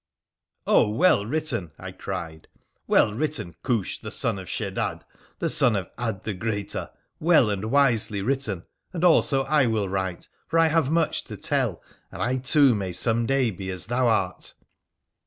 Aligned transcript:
'Oh, 0.65 0.89
well 0.89 1.27
written!' 1.27 1.73
I 1.87 1.91
cried.' 1.91 2.47
Well 2.87 3.13
written, 3.13 3.53
Khoosh, 3.63 3.99
the 4.01 4.09
son 4.09 4.39
of 4.39 4.47
Sheddad, 4.47 5.03
the 5.37 5.47
son 5.47 5.75
of 5.75 5.91
'Ad 5.99 6.23
the 6.23 6.33
Greater, 6.33 6.89
well 7.19 7.51
and 7.51 7.65
wiselj 7.65 8.25
written, 8.25 8.65
and 8.93 9.03
also 9.03 9.43
I 9.43 9.67
will 9.67 9.89
write, 9.89 10.27
for 10.47 10.57
I 10.57 10.69
have 10.69 10.89
much 10.89 11.23
to 11.25 11.37
tell, 11.37 11.83
and] 12.11 12.43
too 12.43 12.73
may 12.73 12.93
some 12.93 13.27
day 13.27 13.51
be 13.51 13.69
as 13.69 13.85
thou 13.85 14.07
art 14.07 14.55